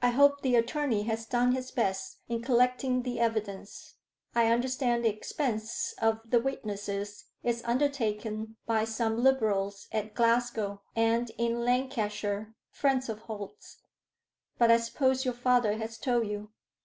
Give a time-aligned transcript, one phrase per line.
[0.00, 3.96] I hope the attorney has done his best in collecting the evidence:
[4.32, 11.30] I understand the expense of the witnesses is undertaken by some Liberals at Glasgow and
[11.38, 13.78] in Lancashire, friends of Holt's.
[14.58, 16.52] But I suppose your father has told you."